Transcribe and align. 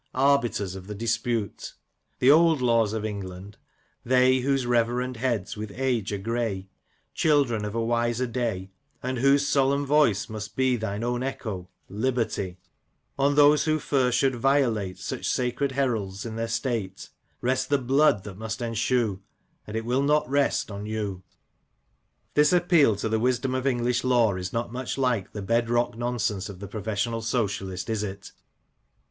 rbiters 0.15 0.75
of 0.75 0.87
the 0.87 0.95
dispute, 0.95 1.45
28 1.45 1.51
SHELLEY,'' 1.61 1.77
PETERLOO;' 2.19 2.19
AND 2.19 2.19
*' 2.19 2.19
The 2.27 2.31
old 2.31 2.61
laws 2.63 2.93
of 2.93 3.05
England— 3.05 3.57
they 4.13 4.39
Whose 4.39 4.65
reverend 4.65 5.17
heads 5.17 5.55
with 5.55 5.71
age 5.75 6.11
are 6.11 6.17
grey, 6.17 6.69
Children 7.13 7.63
of 7.65 7.75
a 7.75 7.85
wiser 7.85 8.25
day; 8.25 8.71
And 9.03 9.19
whose 9.19 9.47
solemn 9.47 9.85
voice 9.85 10.27
must 10.27 10.55
be 10.55 10.75
Thine 10.75 11.03
own 11.03 11.21
echo— 11.21 11.69
Liberty 11.87 12.57
I 12.57 13.21
*• 13.21 13.23
On 13.25 13.35
those 13.35 13.65
who 13.65 13.77
first 13.77 14.17
should 14.17 14.35
violate 14.37 14.97
Such 14.97 15.29
sacred 15.29 15.73
heralds 15.73 16.25
in 16.25 16.35
their 16.35 16.47
state 16.47 17.09
Rest 17.39 17.69
the 17.69 17.77
blood 17.77 18.23
that 18.23 18.39
must 18.39 18.59
ensue. 18.59 19.21
And 19.67 19.77
it 19.77 19.85
will 19.85 20.01
not 20.01 20.27
rest 20.27 20.71
on 20.71 20.87
you." 20.87 21.21
This 22.33 22.51
appeal 22.51 22.95
to 22.95 23.07
the 23.07 23.19
wisdom 23.19 23.53
of 23.53 23.67
English 23.67 24.03
law 24.03 24.33
is 24.33 24.51
not 24.51 24.73
much 24.73 24.97
like 24.97 25.31
the 25.33 25.43
"bed 25.43 25.69
rock" 25.69 25.95
nonsense 25.95 26.49
of 26.49 26.57
the 26.59 26.67
professional 26.67 27.21
Socialist, 27.21 27.87
is 27.87 28.01
it 28.01 28.31